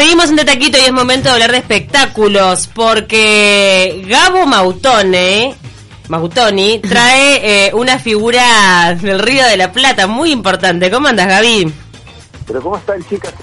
[0.00, 5.54] seguimos en Taquito y es momento de hablar de espectáculos porque Gabo Mautone,
[6.08, 10.90] Mautoni, trae eh, una figura del Río de la Plata muy importante.
[10.90, 11.70] ¿Cómo andas, Gaby?
[12.46, 13.34] Pero ¿cómo están, chicas?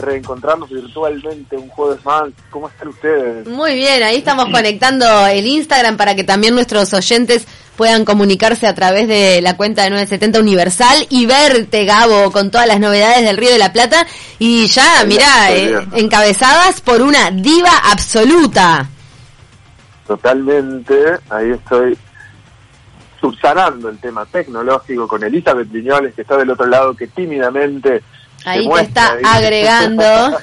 [0.00, 2.30] reencontrarnos virtualmente un jueves más.
[2.50, 3.46] ¿Cómo están ustedes?
[3.46, 7.46] Muy bien, ahí estamos conectando el Instagram para que también nuestros oyentes
[7.82, 12.68] puedan comunicarse a través de la cuenta de 970 Universal y verte, Gabo, con todas
[12.68, 14.06] las novedades del Río de la Plata.
[14.38, 18.88] Y ya, mirá, eh, encabezadas por una diva absoluta.
[20.06, 20.94] Totalmente,
[21.28, 21.98] ahí estoy
[23.22, 28.02] subsanando el tema tecnológico con Elizabeth Viñoles, que está del otro lado, que tímidamente
[28.44, 30.02] Ahí te está agregando.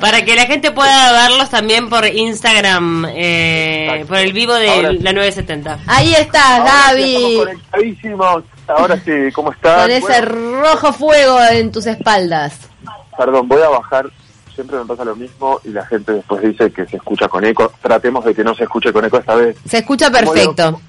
[0.00, 5.12] Para que la gente pueda verlos también por Instagram, eh, por el vivo de la
[5.12, 5.78] 970.
[5.86, 7.36] Ahí está, Gaby.
[7.38, 8.44] Conectadísimos.
[8.66, 9.82] Ahora sí, ¿cómo estás?
[9.82, 12.68] Con ese rojo fuego en tus espaldas.
[13.16, 14.10] Perdón, voy a bajar.
[14.54, 17.72] Siempre me pasa lo mismo y la gente después dice que se escucha con eco.
[17.80, 19.56] Tratemos de que no se escuche con eco esta vez.
[19.66, 20.72] Se escucha perfecto.
[20.72, 20.80] Como,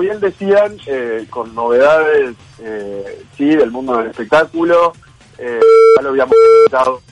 [0.00, 4.92] bien decían, eh, con novedades, eh, sí, del mundo del espectáculo
[5.38, 5.60] eh,
[5.96, 6.36] ya lo habíamos
[6.70, 7.02] comentado.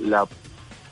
[0.00, 0.24] La,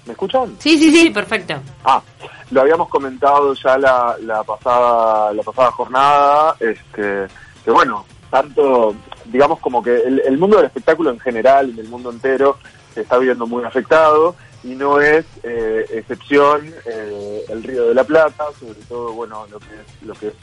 [0.07, 0.57] ¿Me escuchan?
[0.59, 1.55] Sí, sí, sí, perfecto.
[1.85, 2.03] Ah,
[2.51, 7.27] lo habíamos comentado ya la, la pasada la pasada jornada, este,
[7.65, 8.95] que bueno, tanto,
[9.27, 12.59] digamos como que el, mundo del espectáculo en general, en el mundo entero,
[12.93, 18.05] se está viendo muy afectado y no es eh, excepción eh, el Río de la
[18.05, 20.35] Plata, sobre todo, bueno, lo que es, lo que es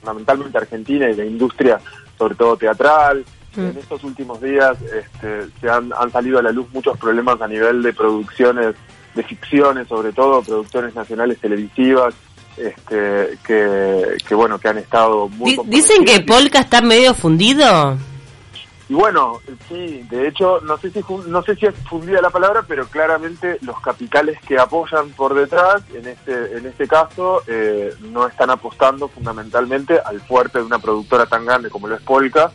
[0.00, 1.80] fundamentalmente Argentina y la industria,
[2.16, 3.24] sobre todo teatral,
[3.56, 3.78] en mm.
[3.78, 7.82] estos últimos días este, se han, han salido a la luz muchos problemas a nivel
[7.82, 8.74] de producciones,
[9.14, 12.14] de ficciones, sobre todo producciones nacionales televisivas,
[12.56, 15.58] este, que, que bueno, que han estado muy...
[15.66, 17.96] Dicen que Polka está medio fundido.
[18.88, 22.64] Y bueno, sí, de hecho, no sé si no sé si es fundida la palabra,
[22.68, 28.26] pero claramente los capitales que apoyan por detrás, en este en este caso, eh, no
[28.26, 32.52] están apostando fundamentalmente al fuerte de una productora tan grande como lo es Polka,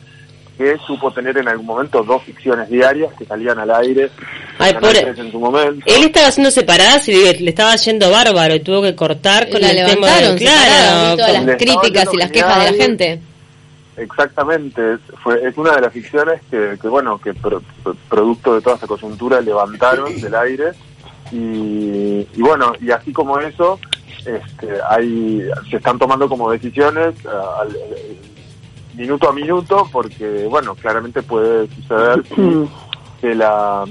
[0.55, 4.11] que supo tener en algún momento dos ficciones diarias que salían al aire
[4.59, 5.83] en su momento.
[5.87, 9.71] Él estaba haciendo separadas y le estaba yendo bárbaro y tuvo que cortar con la
[9.71, 13.19] el tema de, claro, todas las críticas y las quejas de la gente.
[13.99, 17.33] Exactamente, fue es una de las ficciones que, bueno, que
[18.09, 20.71] producto de toda esta coyuntura levantaron del aire.
[21.31, 23.79] Y, bueno, y así como eso,
[24.25, 27.15] este, hay, se están tomando como decisiones
[28.95, 32.23] minuto a minuto porque, bueno, claramente puede suceder
[33.21, 33.85] que la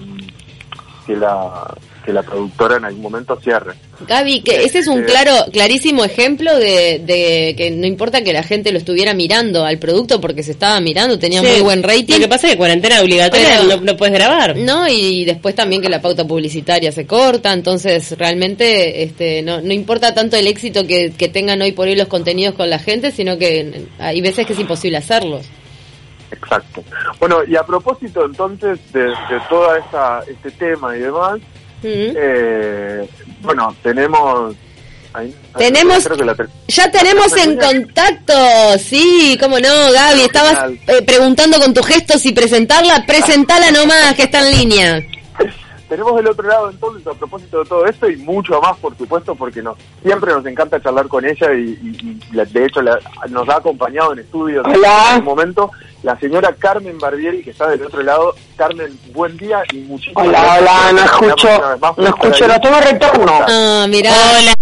[1.07, 1.75] que la
[2.09, 3.75] que la productora en algún momento cierre.
[4.09, 8.33] Gaby, que ese es un este, claro, clarísimo ejemplo de, de, que no importa que
[8.33, 12.15] la gente lo estuviera mirando al producto porque se estaba mirando, tenía muy buen rating.
[12.15, 14.57] Lo que pasa es que cuarentena obligatoria no, puedes grabar.
[14.57, 19.75] No, y, después también que la pauta publicitaria se corta, entonces realmente este no, no
[19.75, 23.11] importa tanto el éxito que, que tengan hoy por hoy los contenidos con la gente,
[23.11, 25.45] sino que hay veces que es imposible hacerlos.
[26.31, 26.83] Exacto.
[27.21, 29.75] Bueno, y a propósito entonces de, de todo
[30.27, 31.39] este tema y demás,
[31.83, 33.09] eh,
[33.41, 34.55] bueno, tenemos...
[35.57, 36.09] tenemos
[36.69, 38.35] ya tenemos en contacto
[38.79, 44.25] sí cómo no Gaby estabas eh, preguntando con tu gesto si presentarla presentala nomás que
[44.25, 45.18] está en línea
[45.89, 49.35] tenemos del otro lado entonces a propósito de todo esto y mucho más por supuesto
[49.35, 52.81] porque nos siempre nos encanta charlar con ella y, de hecho
[53.29, 55.71] nos ha acompañado en estudios en algún momento
[56.03, 58.35] la señora Carmen Barbieri, que está del otro lado.
[58.57, 63.41] Carmen, buen día y muchísimas hola, Hola, no escucho, no escucho, no tengo retorno.
[63.49, 64.13] Ah, mira.
[64.13, 64.55] Hola.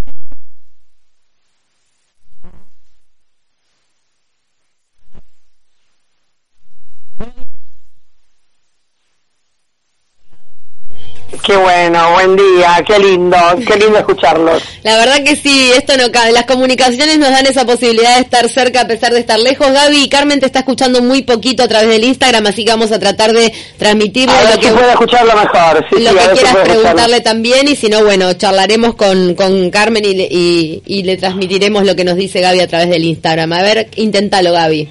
[11.45, 14.63] Qué bueno, buen día, qué lindo, qué lindo escucharlos.
[14.83, 16.33] La verdad que sí, esto no cabe.
[16.33, 19.71] Las comunicaciones nos dan esa posibilidad de estar cerca a pesar de estar lejos.
[19.71, 22.93] Gaby y Carmen te está escuchando muy poquito a través del Instagram, así que vamos
[22.93, 25.87] a tratar de transmitirle lo que puede escucharlo mejor.
[25.91, 30.23] Sí, lo que quieras preguntarle también y si no, bueno, charlaremos con, con Carmen y,
[30.23, 33.53] y, y le transmitiremos lo que nos dice Gaby a través del Instagram.
[33.53, 34.89] A ver, inténtalo, Gaby.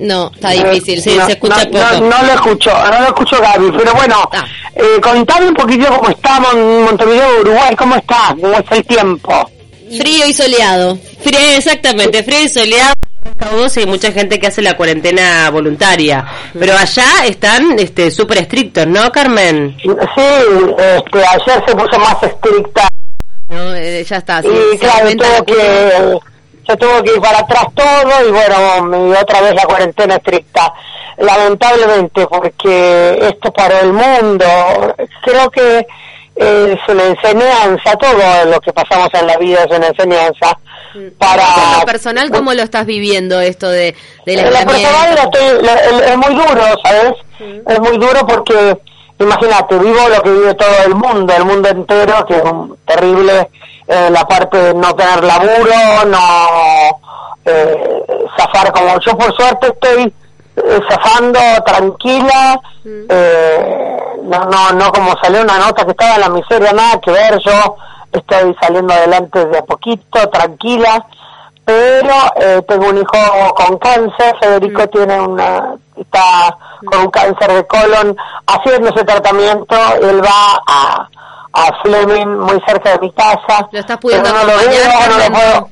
[0.00, 2.00] No, está difícil, sí, se escucha no, poco.
[2.06, 4.46] No, lo escucho, no lo escucho Gaby, pero bueno, ah.
[4.74, 9.50] eh, contame un poquito cómo estamos en Montevideo, Uruguay, cómo está, cómo es el tiempo.
[9.98, 10.98] Frío y soleado.
[11.22, 12.94] Frío, exactamente, frío y soleado.
[13.76, 16.24] Hay mucha gente que hace la cuarentena voluntaria,
[16.58, 19.76] pero allá están este súper estrictos, ¿no, Carmen?
[19.82, 22.88] Sí, este, ayer se puso más estricta.
[23.50, 24.40] No, eh, ya está.
[24.40, 26.29] y claro, tuvo que
[26.76, 30.72] tuvo que ir para atrás todo y bueno, y otra vez la cuarentena estricta.
[31.18, 34.46] lamentablemente, porque esto para el mundo,
[35.22, 35.86] creo que
[36.36, 40.58] es una enseñanza, todo lo que pasamos en la vida es una enseñanza.
[41.18, 43.94] Para En lo personal, ¿cómo lo estás viviendo esto de,
[44.26, 47.12] del en lo personal lo estoy- lo- es muy duro, ¿sabes?
[47.68, 48.78] Es muy duro porque,
[49.18, 53.50] imagínate, vivo lo que vive todo el mundo, el mundo entero, que es un- terrible
[53.90, 57.00] eh, la parte de no tener laburo, no
[57.44, 58.04] eh,
[58.36, 60.14] zafar como yo por suerte estoy
[60.56, 66.28] eh, zafando tranquila, eh, no, no, no como salió una nota que estaba en la
[66.28, 67.76] miseria, nada que ver, yo
[68.12, 71.04] estoy saliendo adelante de a poquito, tranquila,
[71.64, 77.66] pero eh, tengo un hijo con cáncer, Federico tiene una, está con un cáncer de
[77.66, 78.16] colon,
[78.46, 81.08] haciendo ese tratamiento, él va a,
[81.52, 83.68] a Fleming, muy cerca de mi casa.
[83.72, 85.68] ¿Lo estás pudiendo lo acompañar, veo, no lo puedo.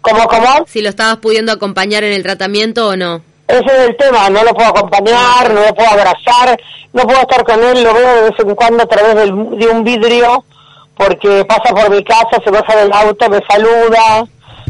[0.00, 0.64] ¿Cómo, cómo?
[0.66, 3.20] Si lo estabas pudiendo acompañar en el tratamiento o no.
[3.46, 6.58] Ese es el tema, no lo puedo acompañar, no lo puedo abrazar,
[6.92, 9.66] no puedo estar con él, lo veo de vez en cuando a través del- de
[9.68, 10.44] un vidrio,
[10.96, 14.24] porque pasa por mi casa, se baja del auto, me saluda,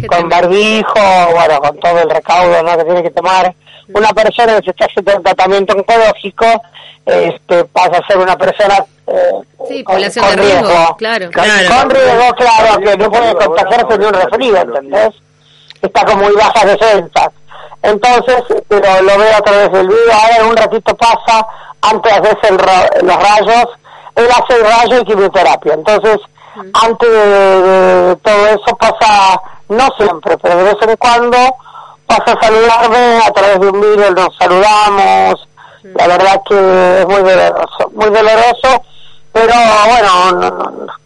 [0.06, 0.94] con barbijo,
[1.34, 2.76] bueno, con todo el recaudo ¿no?
[2.79, 3.52] que tiene que tomar.
[3.94, 6.46] Una persona que se está haciendo un tratamiento oncológico,
[7.06, 9.31] este, pasa a ser una persona eh,
[9.69, 10.96] Sí, con, población con de riesgo, riesgo.
[10.96, 11.31] claro.
[11.31, 11.69] Claro.
[11.81, 15.14] Con riesgo, claro, que no puede contagiarse ni un resfrío, ¿entendés?
[15.81, 17.29] Está con muy bajas defensas.
[17.82, 21.46] Entonces, pero lo veo a través del video, ahora en un ratito pasa,
[21.81, 22.12] antes
[22.58, 23.67] ra- los rayos,
[24.17, 25.75] él hace el rayo y quimioterapia.
[25.75, 26.19] Entonces,
[26.75, 31.37] antes de, de todo eso pasa, no siempre, pero de vez en cuando
[32.08, 35.49] pasa a saludarme a través de un video, nos saludamos.
[35.82, 38.82] La verdad que es muy doloroso, muy doloroso,
[39.32, 39.55] pero
[39.87, 40.99] bueno, no, no, no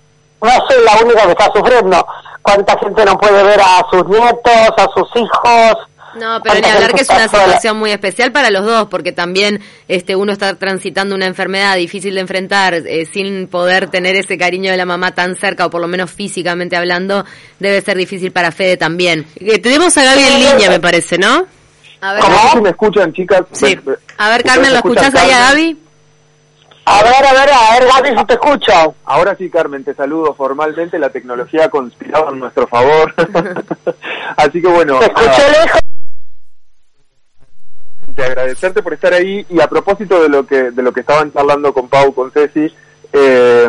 [0.42, 2.06] no soy la única que está sufriendo.
[2.42, 5.76] ¿Cuánta gente no puede ver a sus nietos, a sus hijos?
[6.14, 9.12] No, pero ni ¿Cuánta hablar que es una situación muy especial para los dos, porque
[9.12, 14.36] también este uno está transitando una enfermedad difícil de enfrentar eh, sin poder tener ese
[14.38, 17.24] cariño de la mamá tan cerca, o por lo menos físicamente hablando,
[17.58, 19.26] debe ser difícil para Fede también.
[19.36, 21.46] Eh, tenemos a Gaby en línea, me parece, ¿no?
[22.00, 23.42] A ver, me escuchan, chicas.
[23.52, 23.78] Sí.
[24.18, 25.48] A ver ¿ustedes Carmen, ¿lo escuchás ahí a Carmen?
[25.48, 25.82] Gaby?
[26.84, 28.94] A ver, a ver, a ver, Gaby, si te escucho.
[29.04, 30.98] Ahora sí, Carmen, te saludo formalmente.
[30.98, 33.14] La tecnología ha conspirado en nuestro favor.
[34.36, 35.80] Así que bueno, Te escuché nada, lejos.
[38.14, 39.44] Te agradecerte por estar ahí.
[39.48, 42.72] Y a propósito de lo que de lo que estaban charlando con Pau, con Ceci,
[43.12, 43.68] eh,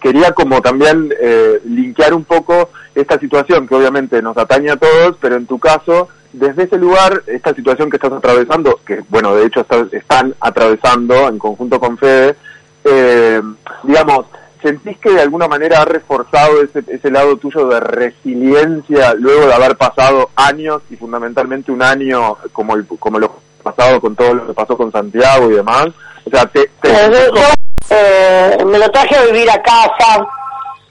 [0.00, 5.16] quería como también eh, linkear un poco esta situación que obviamente nos atañe a todos,
[5.20, 9.46] pero en tu caso, desde ese lugar, esta situación que estás atravesando, que bueno, de
[9.46, 12.36] hecho están atravesando en conjunto con Fede,
[12.84, 13.42] eh,
[13.82, 14.26] digamos,
[14.62, 19.54] ¿sentís que de alguna manera ha reforzado ese, ese lado tuyo de resiliencia luego de
[19.54, 24.46] haber pasado años y fundamentalmente un año como, el, como lo pasado con todo lo
[24.46, 25.86] que pasó con Santiago y demás?
[26.26, 27.42] O sea, te, te- yo- yo,
[27.90, 30.26] eh, me lo traje a vivir a casa.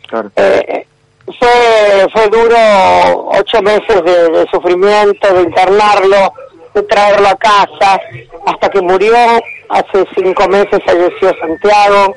[0.07, 0.31] Claro.
[0.35, 0.85] Eh,
[1.39, 2.55] fue, fue duro
[3.39, 6.33] ocho meses de, de sufrimiento, de internarlo,
[6.73, 7.99] de traerlo a casa,
[8.45, 9.15] hasta que murió.
[9.69, 12.15] Hace cinco meses falleció Santiago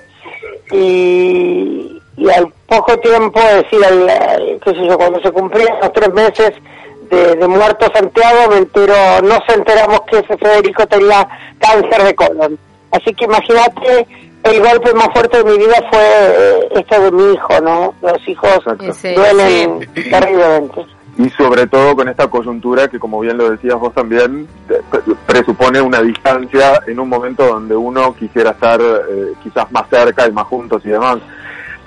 [0.70, 5.93] y, y al poco tiempo, es decir, al- qué sé yo, cuando se cumplían los
[5.93, 6.52] tres meses
[7.10, 12.15] de, de muerto Santiago, me entero, no se enteramos que ese Federico tenía cáncer de
[12.15, 12.58] colon.
[12.91, 14.06] Así que imagínate,
[14.44, 17.94] el golpe más fuerte de mi vida fue eh, esto de mi hijo, ¿no?
[18.03, 18.60] Los hijos
[19.03, 20.86] duelen terriblemente.
[21.19, 24.46] Y sobre todo con esta coyuntura que, como bien lo decías vos también,
[25.27, 30.32] presupone una distancia en un momento donde uno quisiera estar eh, quizás más cerca y
[30.32, 31.19] más juntos y demás.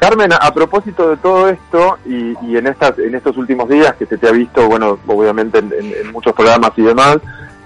[0.02, 4.08] Carmen, a, propósito de todo esto y, y en estas en estos últimos días que
[4.08, 7.18] se te ha visto, bueno, obviamente en, en- en muchos programas y demás,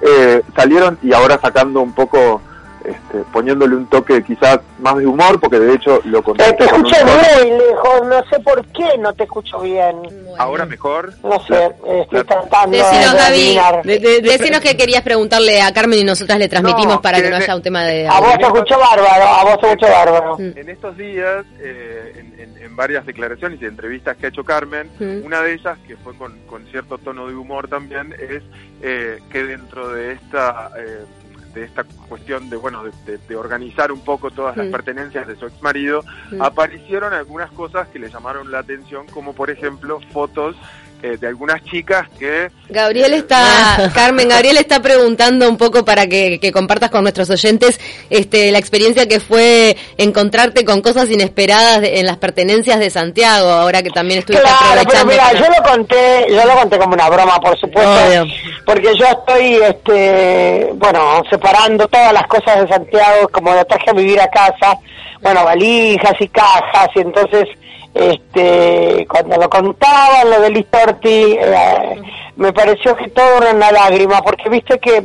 [0.02, 2.42] eh, salieron y ahora sacando un poco,
[2.88, 6.96] este, poniéndole un toque quizás más de humor, porque de hecho lo conté te escucho
[7.06, 9.96] muy lejos, no sé por qué no te escucho bien.
[10.38, 11.14] Ahora mejor.
[11.24, 13.24] No sé, estoy La- tratando Decinos, de Gaby,
[13.58, 13.84] adivinar.
[13.84, 17.22] De- de- de- decinos que querías preguntarle a Carmen y nosotras le transmitimos No, para
[17.22, 18.08] que no haya un tema de...
[18.08, 20.38] A vos te escucho bárbaro, a vos te escucho bárbaro.
[20.38, 20.58] Mm.
[20.58, 24.90] En estos días, eh, en, en- en varias declaraciones y entrevistas que ha hecho Carmen,
[25.00, 25.26] Mm.
[25.26, 28.44] una de ellas, que fue con, con cierto tono de humor también, es
[28.82, 31.06] eh, que dentro de esta eh,
[31.56, 34.72] de esta cuestión de bueno de, de- de organizar un poco todas las Mm.
[34.72, 36.42] pertenencias de su ex marido, Mm.
[36.42, 40.56] aparecieron algunas cosas que le llamaron la atención, como por ejemplo fotos
[41.04, 42.50] eh, de algunas chicas que...
[42.70, 48.52] Gabriel está, Carmen, Gabriel está preguntando un poco para que, compartas con nuestros oyentes este,
[48.52, 53.90] la experiencia que fue encontrarte con cosas inesperadas en las pertenencias de Santiago, ahora que
[53.90, 57.60] también estuviste claro, Pero mira, yo lo conté, yo lo conté como una broma, por
[57.60, 58.26] supuesto,
[58.66, 63.94] porque yo estoy, este, bueno, separando todas las cosas de Santiago, como lo traje a
[63.94, 64.78] vivir a casa,
[65.22, 67.48] bueno, valijas y cajas, y entonces
[67.96, 72.02] este cuando lo contaban lo de Listorti eh,
[72.36, 75.02] me pareció que todo era una lágrima porque viste que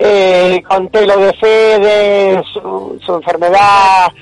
[0.00, 4.12] eh, conté lo de Fede su, su enfermedad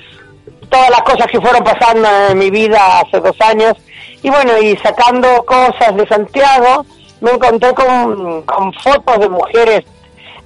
[0.69, 3.73] todas las cosas que fueron pasando en mi vida hace dos años
[4.21, 6.85] y bueno y sacando cosas de Santiago
[7.21, 9.85] me encontré con, con fotos de mujeres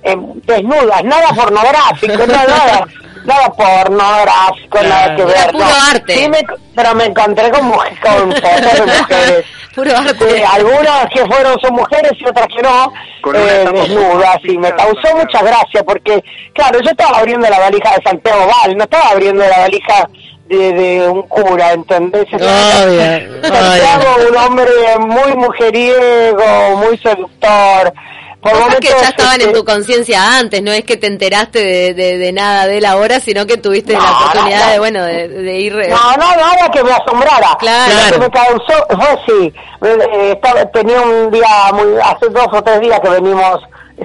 [0.03, 0.15] eh,
[0.45, 2.87] desnudas nada pornográfico nada nada
[3.25, 5.51] nada pornográfico, nada que ver.
[5.51, 6.15] Puro arte.
[6.15, 6.39] Sí, me,
[6.75, 9.45] pero me encontré con, con fotos de mujeres.
[9.75, 10.45] Puro arte.
[10.45, 12.93] algunas que fueron son mujeres y otras que no,
[13.33, 16.23] eh, desnudas, y me causó mucha gracia porque,
[16.53, 20.09] claro, yo estaba abriendo la valija de Santiago Val, no estaba abriendo la valija
[20.47, 22.27] de, de, un cura, ¿entendés?
[22.29, 24.65] Santiago, un hombre
[24.99, 27.93] muy mujeriego, muy seductor,
[28.41, 32.31] Cosas que ya estaban en tu conciencia antes, no es que te enteraste de, de,
[32.31, 35.75] nada de él ahora, sino que tuviste la oportunidad de, bueno, de, ir...
[35.75, 37.55] No, no, nada que me asombrara.
[37.59, 37.93] Claro.
[38.07, 42.63] Lo que me causó fue así, eh, estaba, tenía un día, muy, hace dos o
[42.63, 43.59] tres días que venimos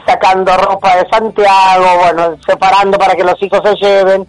[0.07, 4.27] sacando ropa de Santiago, bueno, separando para que los hijos se lleven,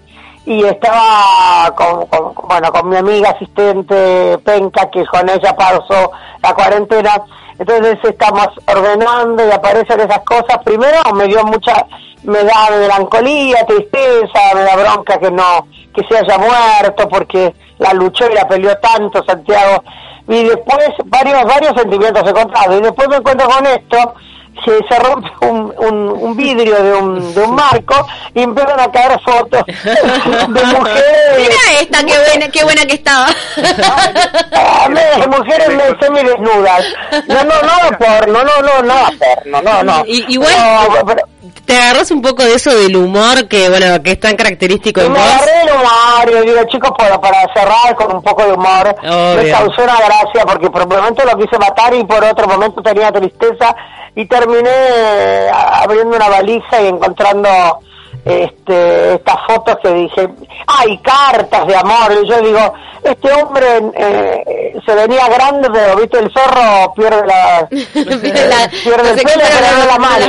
[0.48, 2.08] y estaba con,
[2.48, 6.10] bueno, con mi amiga asistente Penca, que con ella pasó
[6.42, 7.22] la cuarentena,
[7.60, 10.58] entonces estamos ordenando y aparecen esas cosas.
[10.64, 11.86] Primero me dio mucha,
[12.24, 17.92] me da melancolía, tristeza, me da bronca que no, que se haya muerto porque la
[17.92, 19.84] luchó y la peleó tanto Santiago.
[20.30, 22.78] Y después varios, varios sentimientos encontrados.
[22.78, 24.14] Y después me encuentro con esto,
[24.66, 29.20] se, se rompe un, un, vidrio de un, de un marco y empiezan a caer
[29.22, 31.04] fotos de mujeres.
[31.38, 33.28] Mira esta, qué buena, qué buena que estaba.
[34.88, 35.68] de mujeres
[36.00, 36.86] semidesnudas.
[37.28, 40.04] No, no, no, porno, no, no, no, porno, no, no.
[40.06, 40.56] igual
[41.66, 45.10] te agarras un poco de eso del humor que, bueno, que es tan característico de
[45.10, 48.96] me agarré el humor, y digo, chicos, para, para cerrar con un poco de humor,
[49.04, 52.82] me causó una gracia porque por un momento lo quise matar y por otro momento
[52.82, 53.76] tenía tristeza
[54.16, 57.50] y terminé eh, abriendo una valija y encontrando
[58.28, 60.30] este, estas fotos que dije,
[60.68, 63.66] hay cartas de amor, y yo digo, este hombre
[63.96, 69.98] eh, se venía grande, pero viste, el zorro pierde la, pierde, el pelo, pero la
[69.98, 70.26] mano.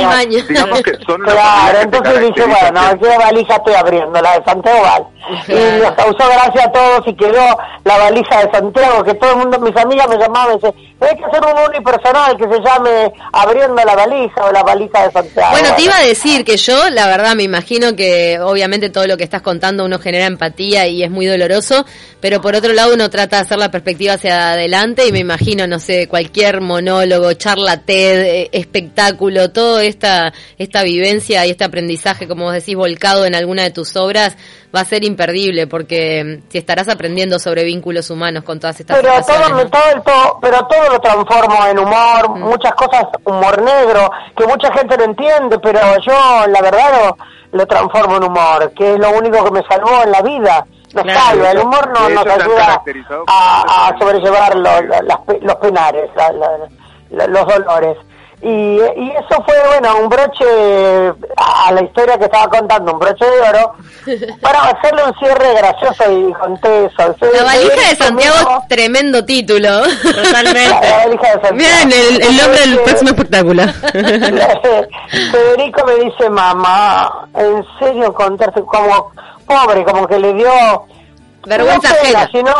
[0.47, 4.21] Digamos que son claro, entonces dije, bueno, ¿qué valija estoy abriendo?
[4.21, 5.05] La de Santiago Val.
[5.47, 9.37] Y nos causó gracia a todos y quedó la valija de Santiago, que todo el
[9.37, 13.13] mundo, mis amigas me llamaban y decían, hay que hacer un unipersonal que se llame
[13.31, 15.51] Abriendo la valija o la valija de Santiago.
[15.51, 19.17] Bueno, te iba a decir que yo, la verdad, me imagino que obviamente todo lo
[19.17, 21.85] que estás contando uno genera empatía y es muy doloroso,
[22.19, 25.67] pero por otro lado uno trata de hacer la perspectiva hacia adelante y me imagino,
[25.67, 32.27] no sé, cualquier monólogo, charla TED, eh, espectáculo, toda esta, esta vivencia y este aprendizaje,
[32.27, 34.35] como vos decís, volcado en alguna de tus obras,
[34.75, 38.97] va a ser imperdible porque mm, si estarás aprendiendo sobre vínculos humanos con todas estas
[38.97, 42.39] pero todo, todo, pero todo lo transformo en humor mm.
[42.41, 47.15] muchas cosas humor negro que mucha gente no entiende pero yo la verdad
[47.51, 50.65] lo, transformo en humor que es lo único que me salvó en la vida.
[50.91, 52.81] Nos salva el humor no, nos ayuda
[53.27, 54.81] a, sobrellevar los,
[55.41, 56.09] los penares
[57.11, 57.97] los dolores
[58.41, 60.45] y, y eso fue, bueno, un broche
[61.35, 63.73] a la historia que estaba contando, un broche de oro,
[64.41, 67.15] para hacerle un cierre gracioso y conté eso.
[67.33, 69.81] La valija de Santiago tremendo título.
[70.01, 70.89] Totalmente.
[70.89, 71.55] La, valija de Santiago.
[71.55, 73.63] Miren el, el nombre del próximo espectáculo.
[75.31, 79.11] Federico me dice, mamá, en serio contarte como
[79.45, 80.49] pobre, como que le dio
[81.45, 82.51] vergüenza no sino,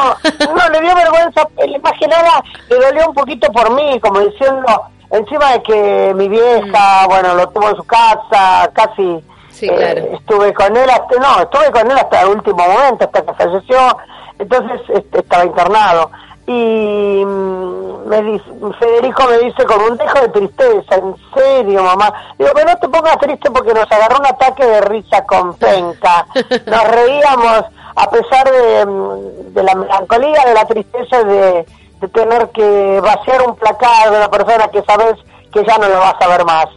[0.55, 1.47] no le dio vergüenza
[1.83, 6.29] más que nada le dolió un poquito por mí como diciendo Encima de que mi
[6.29, 9.23] vieja, bueno, lo tuvo en su casa, casi
[9.61, 13.33] eh, estuve con él, hasta, no, estuve con él hasta el último momento, hasta que
[13.33, 13.97] falleció,
[14.37, 16.11] entonces este, estaba internado.
[16.45, 18.45] Y mm, me dice,
[18.79, 22.89] Federico me dice con un dejo de tristeza, en serio mamá, digo, pero no te
[22.89, 26.25] pongas triste porque nos agarró un ataque de risa con penca,
[26.65, 31.65] nos reíamos a pesar de, mm, de la melancolía, de la tristeza de
[31.99, 35.15] de tener que vaciar un placar de una persona que sabes
[35.51, 36.67] que ya no lo vas a ver más.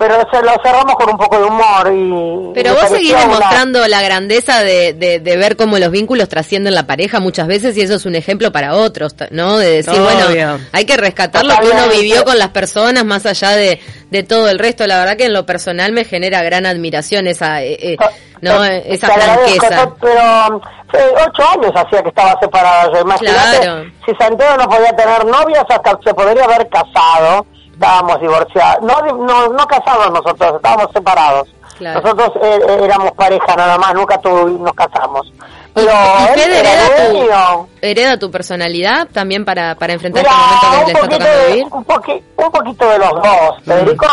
[0.00, 4.00] Pero se lo cerramos con un poco de humor y pero vos seguís demostrando la
[4.00, 8.06] grandeza de, de, ver cómo los vínculos trascienden la pareja muchas veces y eso es
[8.06, 12.24] un ejemplo para otros no de decir bueno hay que rescatar lo que uno vivió
[12.24, 13.80] con las personas más allá de,
[14.10, 14.86] de todo el resto.
[14.86, 17.96] La verdad que en lo personal me genera gran admiración esa eh, eh,
[18.40, 19.94] no esa franqueza.
[20.00, 20.60] pero
[20.92, 23.60] eh, ocho años hacía que estaba separada imagínate.
[23.60, 23.84] Claro.
[24.06, 27.46] si Santiago no podía tener novias hasta se podría haber casado
[27.80, 31.48] estábamos divorciados, no, no, no casados nosotros, estábamos separados.
[31.80, 35.32] Nosotros eh, eh, éramos pareja nada más, nunca nos casamos.
[35.72, 35.90] Pero
[36.36, 41.06] ¿Y, hereda, tu, hereda tu personalidad también para, para enfrentar este momento que le está
[41.06, 41.64] tocando vivir?
[41.70, 43.58] Un, un poquito de los dos.
[43.60, 43.64] Mm.
[43.64, 44.06] Federico,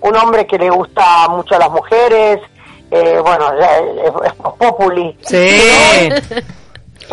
[0.00, 2.38] un hombre que le gusta mucho a las mujeres,
[2.90, 5.14] eh, bueno, es, es populi.
[5.20, 5.60] Sí.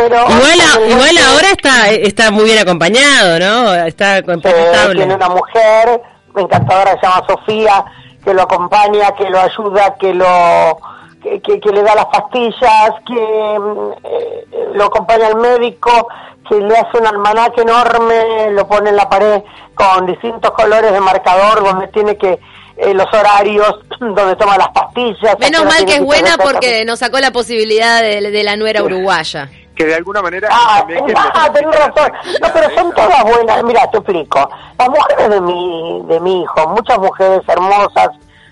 [0.05, 3.73] Igual, igual ahora está está muy bien acompañado, ¿no?
[3.73, 6.01] Está Tiene una mujer
[6.41, 7.85] encantadora se llama Sofía
[8.23, 10.77] que lo acompaña, que lo ayuda, que lo
[11.21, 16.07] que, le da las pastillas, que eh, lo acompaña al médico,
[16.47, 19.41] que le hace un almanaque enorme, lo pone en la pared
[19.73, 22.39] con distintos colores de marcador donde tiene que
[22.77, 25.39] eh, los horarios donde toma las pastillas.
[25.39, 29.49] Menos mal que es buena porque nos sacó la posibilidad de, de la nuera uruguaya
[29.77, 32.11] que de alguna manera ah, ah razón.
[32.41, 33.63] no pero son todas buenas.
[33.63, 34.49] Mira te explico.
[34.77, 38.09] Las mujeres de mi de mi hijo muchas mujeres hermosas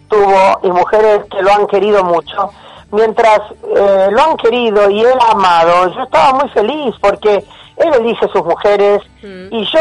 [0.07, 2.51] tuvo y mujeres que lo han querido mucho.
[2.91, 3.39] Mientras
[3.75, 7.43] eh, lo han querido y él ha amado yo estaba muy feliz porque
[7.77, 9.47] él elige sus mujeres mm.
[9.51, 9.79] y yo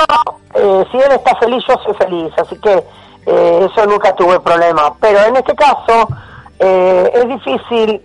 [0.55, 2.33] eh, si él está feliz yo soy feliz.
[2.39, 2.85] Así que
[3.27, 4.95] eh, eso nunca tuve problema.
[4.99, 6.09] Pero en este caso
[6.58, 8.02] es difícil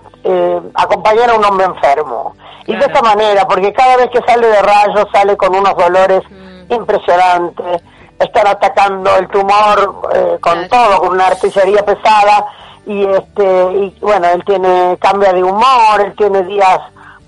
[0.75, 2.35] acompañar a un hombre enfermo.
[2.65, 6.21] Y de esta manera, porque cada vez que sale de rayos sale con unos dolores
[6.29, 6.73] mm.
[6.73, 7.81] impresionantes,
[8.19, 12.45] están atacando el tumor eh, con todo, con una artillería pesada,
[12.85, 16.79] y este y bueno, él tiene cambia de humor, él tiene días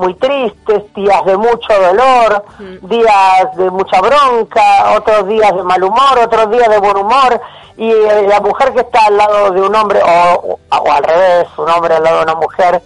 [0.01, 2.87] muy tristes, días de mucho dolor, mm.
[2.87, 7.39] días de mucha bronca, otros días de mal humor, otros días de buen humor,
[7.77, 11.47] y eh, la mujer que está al lado de un hombre, o, o, al revés,
[11.57, 12.81] un hombre al lado de una mujer,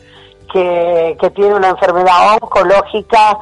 [0.51, 3.37] que, tiene una enfermedad oncológica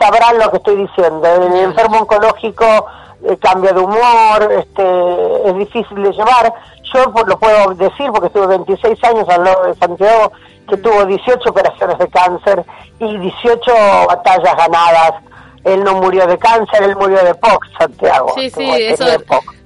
[0.00, 1.22] sabrán lo que estoy diciendo.
[1.24, 2.86] El enfermo oncológico
[3.24, 6.52] eh, cambia de humor, este, es difícil de llevar.
[6.92, 10.32] Yo lo puedo decir porque estuve 26 años al lado de Santiago,
[10.68, 12.64] que tuvo 18 operaciones de cáncer
[12.98, 13.72] y 18
[14.08, 15.14] batallas ganadas
[15.64, 18.34] él no murió de cáncer, él murió de POC, Santiago.
[18.34, 19.04] Sí, sí, eso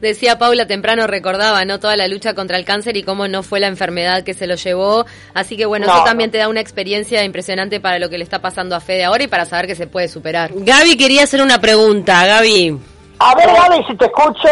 [0.00, 1.80] decía Paula temprano, recordaba, ¿no?
[1.80, 4.56] Toda la lucha contra el cáncer y cómo no fue la enfermedad que se lo
[4.56, 5.06] llevó.
[5.32, 8.40] Así que bueno, eso también te da una experiencia impresionante para lo que le está
[8.40, 10.50] pasando a Fede ahora y para saber que se puede superar.
[10.54, 12.78] Gaby quería hacer una pregunta, Gaby.
[13.18, 14.48] A ver, Gaby, si te escucho.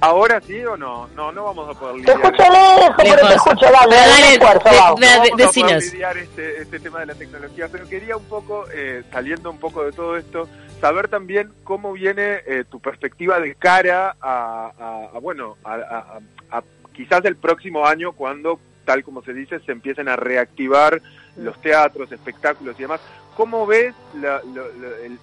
[0.00, 1.08] ¿Ahora sí o no?
[1.16, 5.00] No, no vamos a poder Te escucho lejos, pero te escucho, dale, dale, esfuerzo, vamos.
[5.00, 8.64] No vamos a poder lidiar este, este tema de la tecnología, pero quería un poco,
[8.72, 10.48] eh, saliendo un poco de todo esto,
[10.80, 17.24] saber también cómo viene eh, tu perspectiva de cara a, a, bueno, a, a, quizás
[17.24, 21.02] el próximo año cuando, tal como se dice, se empiecen a reactivar
[21.36, 23.00] los teatros, espectáculos y demás.
[23.40, 23.94] ¿Cómo ves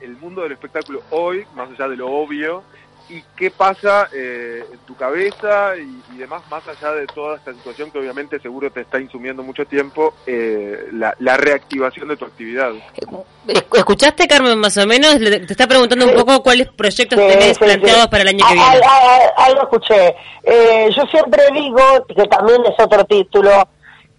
[0.01, 2.63] el, mundo del espectáculo hoy, más allá de lo obvio,
[3.09, 7.91] y qué pasa eh, en tu cabeza y, demás, más allá de toda esta situación
[7.91, 12.71] que obviamente seguro te está insumiendo mucho tiempo, eh, la, reactivación de tu actividad.
[13.71, 15.19] ¿Escuchaste, Carmen, más o menos?
[15.19, 18.81] Te está preguntando un poco cuáles proyectos tenés planteados para el año que viene.
[19.37, 20.15] Algo escuché.
[20.41, 23.69] Eh, yo siempre digo, que también es otro título,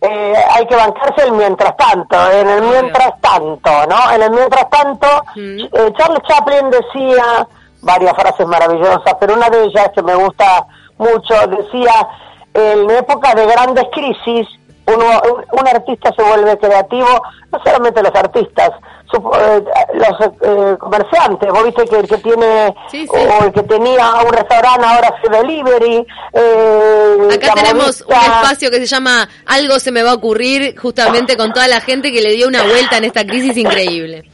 [0.00, 4.12] eh, hay que bancarse el mientras tanto, en el mientras tanto, ¿no?
[4.12, 5.06] En el mientras tanto,
[5.36, 7.46] eh, Charles Chaplin decía
[7.82, 10.66] varias frases maravillosas, pero una de ellas que me gusta
[10.98, 12.08] mucho decía,
[12.54, 14.46] en época de grandes crisis,
[14.86, 15.06] uno,
[15.52, 17.08] un artista se vuelve creativo,
[17.52, 18.70] no solamente los artistas,
[19.16, 22.74] eh, los eh, comerciantes, vos viste que el que tiene
[23.08, 26.06] o el que tenía un restaurante ahora hace delivery.
[26.34, 31.36] Eh, Acá tenemos un espacio que se llama Algo se me va a ocurrir justamente
[31.36, 34.24] con toda la gente que le dio una vuelta en esta crisis increíble.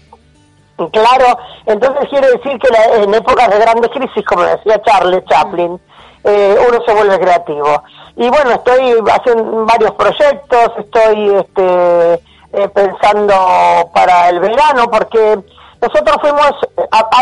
[0.77, 5.79] Claro, entonces quiere decir que en épocas de grandes crisis, como decía Charles Chaplin,
[6.25, 7.83] uno se vuelve creativo.
[8.17, 12.21] Y bueno, estoy haciendo varios proyectos, estoy este,
[12.57, 15.39] eh, pensando para el verano, porque
[15.81, 16.53] nosotros fuimos,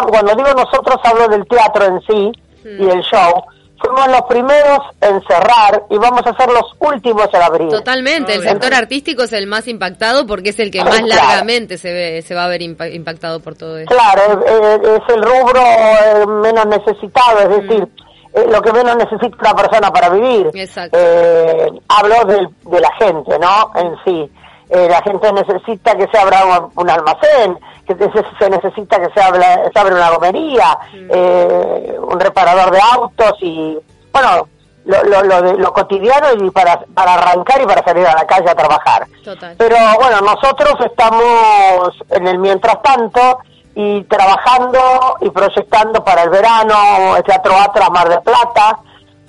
[0.09, 2.33] cuando digo nosotros hablo del teatro en sí
[2.65, 3.43] y el show,
[3.79, 7.69] fuimos los primeros en cerrar y vamos a ser los últimos en abrir.
[7.69, 11.93] Totalmente, el sector artístico es el más impactado porque es el que más largamente se
[11.93, 13.93] ve, se va a ver impactado por todo esto.
[13.93, 17.89] Claro, es, el rubro eh, menos necesitado, es decir,
[18.35, 20.51] eh, lo que menos necesita una persona para vivir.
[20.55, 20.97] Exacto.
[21.01, 23.73] Eh, hablo del- de, la gente, ¿no?
[23.75, 24.31] En sí.
[24.75, 29.23] Eh, la gente necesita que se abra un, un almacén, que se, necesita que se,
[29.23, 33.79] abra, se abra una gomería, eh, un reparador de autos y,
[34.13, 34.49] bueno,
[34.87, 38.27] lo, lo, lo, de- lo cotidiano y para, para arrancar y para salir a la
[38.27, 39.07] calle a trabajar.
[39.23, 39.55] Total.
[39.59, 43.41] Pero bueno, nosotros estamos en el mientras tanto
[43.75, 44.81] y trabajando
[45.21, 48.79] y proyectando para el verano el Teatro Atlas Mar de Plata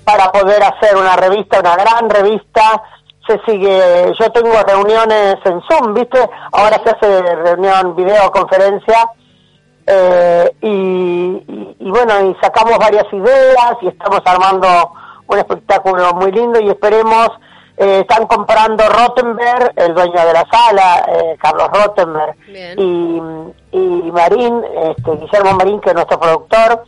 [0.04, 2.82] para poder hacer una revista, una gran revista.
[3.26, 6.18] Se sigue, yo tengo reuniones en Zoom, ¿viste?
[6.52, 9.08] Ahora se hace reunión, videoconferencia.
[9.86, 14.66] Eh, y, y- y bueno, y sacamos varias ideas y estamos armando
[15.26, 17.28] un espectáculo muy lindo y esperemos,
[17.76, 22.78] eh, están comprando Rottenberg, el dueño de la sala, eh, Carlos Rottenberg, Bien.
[22.78, 24.62] y, y Marín,
[24.96, 26.84] este, Guillermo Marín, que es nuestro productor,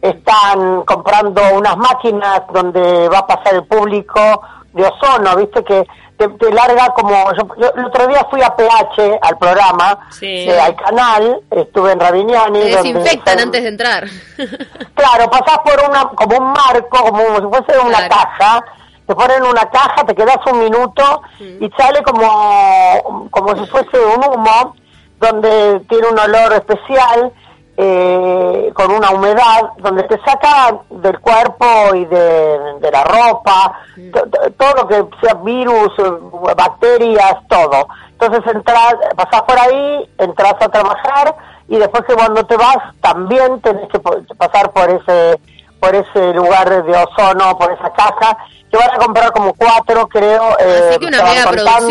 [0.00, 6.28] están comprando unas máquinas donde va a pasar el público de ozono, viste que te,
[6.28, 10.26] te larga como yo, yo el otro día fui a PH al programa Sí.
[10.26, 14.04] eh, al canal estuve en Ravignani Te desinfectan antes de entrar.
[14.94, 18.14] claro pasás por una como un marco como si fuese una Claro.
[18.14, 18.64] caja
[19.06, 24.22] te ponen una caja te quedas un minuto y sale como como si fuese un
[24.24, 24.74] humo
[25.20, 27.32] donde tiene un olor especial
[27.80, 33.72] eh, con una humedad donde te saca del cuerpo y de, de la ropa
[34.12, 36.10] to- to- todo lo que sea virus eh,
[36.56, 37.86] bacterias todo.
[38.18, 41.36] Entonces entras pasás por ahí entras a trabajar
[41.68, 44.00] y después que cuando te vas también tenés que
[44.36, 45.38] pasar por ese
[45.78, 48.36] por ese lugar de ozono por esa caja
[48.68, 51.44] que van a comprar como cuatro creo eh, Así que una mega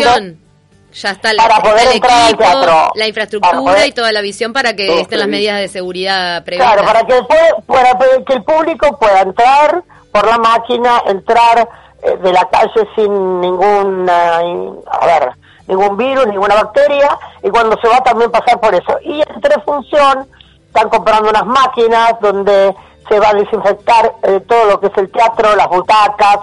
[0.04, 0.47] producción.
[0.92, 2.90] Ya está, la, Para poder el entrar al teatro.
[2.94, 6.42] la infraestructura poder- y toda la visión para que Todo estén las medidas de seguridad
[6.44, 6.72] previstas.
[6.72, 7.22] Claro, para que,
[7.66, 11.68] para que el público pueda entrar por la máquina, entrar
[12.02, 15.30] eh, de la calle sin ningún, a ver,
[15.66, 18.98] ningún virus, ninguna bacteria, y cuando se va también pasar por eso.
[19.02, 20.26] Y entre función,
[20.66, 22.74] están comprando unas máquinas donde
[23.08, 26.38] se va a desinfectar eh, todo lo que es el teatro, las butacas,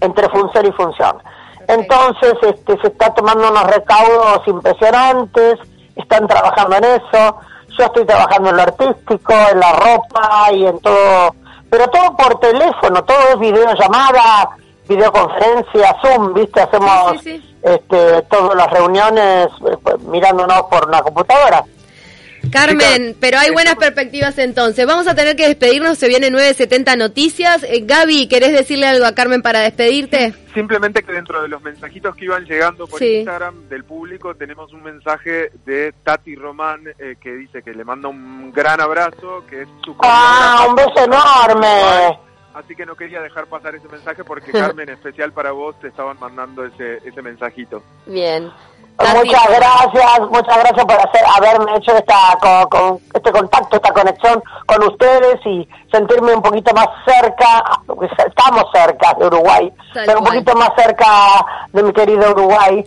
[0.00, 1.18] entre función y función.
[1.68, 5.58] Entonces, este, se está tomando unos recaudos impresionantes,
[5.96, 7.36] están trabajando en eso.
[7.78, 11.34] Yo estoy trabajando en lo artístico, en la ropa y en todo,
[11.70, 14.50] pero todo por teléfono, todo es videollamada,
[14.88, 16.60] videoconferencia, Zoom, ¿viste?
[16.60, 17.56] Hacemos Sí, sí, sí.
[17.62, 21.64] Este, todas las reuniones eh, pues, mirándonos por una computadora.
[22.50, 24.86] Carmen, pero hay esto- buenas perspectivas entonces.
[24.86, 27.62] Vamos a tener que despedirnos, se viene 970 Noticias.
[27.64, 30.34] Eh, Gaby, ¿querés decirle algo a Carmen para despedirte?
[30.54, 33.18] Simplemente que dentro de los mensajitos que iban llegando por Sí.
[33.18, 38.08] Instagram del público tenemos un mensaje de Tati Román eh, que dice que le manda
[38.08, 42.18] un gran abrazo, que es su ¡Ah, un beso enorme!
[42.52, 45.86] Así que no quería dejar pasar ese mensaje porque Carmen, en especial para vos, te
[45.88, 47.82] estaban mandando ese, ese mensajito.
[48.06, 48.50] Bien.
[48.98, 54.84] Muchas gracias, muchas gracias por hacer, haberme hecho esta, con, este contacto, esta conexión con
[54.84, 57.62] ustedes y sentirme un poquito más cerca,
[58.26, 61.06] estamos cerca de Uruguay, Tal pero un poquito más cerca
[61.72, 62.84] de mi querido Uruguay,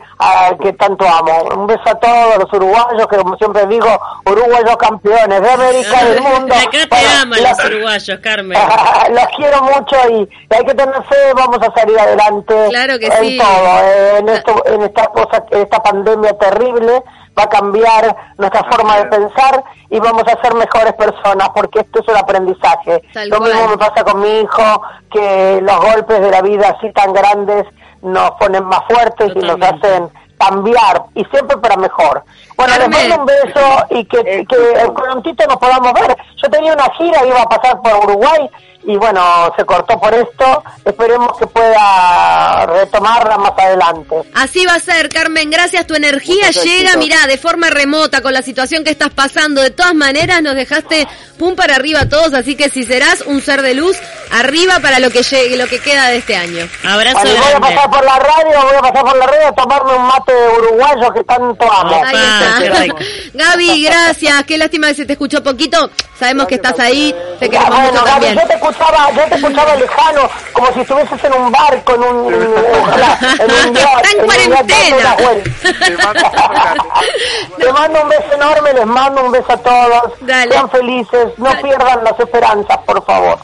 [0.61, 1.43] que tanto amo.
[1.55, 3.87] Un beso a todos los uruguayos, que como siempre digo,
[4.25, 6.55] uruguayos campeones de América y del mundo.
[6.55, 8.57] Acá te Bueno, aman los- los uruguayos, Carmen.
[9.11, 13.07] los quiero mucho y, y hay que tener fe, vamos a salir adelante Claro que
[13.07, 13.37] en sí.
[13.37, 17.03] todo, eh, en esto, en esta cosa, en esta pandemia terrible
[17.37, 22.01] va a cambiar nuestra forma de pensar y vamos a ser mejores personas porque esto
[22.01, 23.01] es un aprendizaje.
[23.13, 23.51] Tal Lo cual.
[23.53, 27.65] mismo me pasa con mi hijo, que los golpes de la vida así tan grandes
[28.01, 32.23] nos ponen más fuertes y nos hacen cambiar y siempre para mejor.
[32.57, 33.09] Bueno, les Carmen.
[33.09, 36.17] mando un beso y que, que prontito nos podamos ver.
[36.35, 38.49] Yo tenía una gira, iba a pasar por Uruguay
[38.85, 40.63] y bueno, se cortó por esto.
[40.83, 44.15] Esperemos que pueda retomarla más adelante.
[44.33, 45.49] Así va a ser, Carmen.
[45.49, 45.87] Gracias.
[45.87, 49.61] Tu energía Muchas llega, mirá, de forma remota con la situación que estás pasando.
[49.61, 52.33] De todas maneras, nos dejaste pum para arriba a todos.
[52.33, 53.97] Así que si serás un ser de luz,
[54.31, 56.67] arriba para lo que llegue, lo que queda de este año.
[56.83, 57.75] Abrazo Bueno, y voy a grande.
[57.75, 61.13] pasar por la radio, voy a pasar por la radio a tomarme un mate uruguayo
[61.13, 62.01] que tanto amo.
[62.05, 62.95] Ahí está.
[63.33, 64.43] Gaby, gracias.
[64.45, 65.89] Qué lástima que se te escuchó poquito.
[66.19, 67.13] Sabemos que estás ahí.
[67.39, 68.35] Te queremos bueno, mucho Gaby, también.
[68.35, 72.33] yo te escuchaba, yo te escuchaba lejano, como si estuvieses en un barco, en un,
[72.33, 75.15] en un yacht, en cuarentena.
[77.57, 80.13] Te mando un mando beso enorme, les mando un beso a todos.
[80.21, 80.51] Dale.
[80.51, 81.61] Sean felices, no Dale.
[81.61, 83.39] pierdan las esperanzas, por favor.